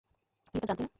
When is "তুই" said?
0.45-0.57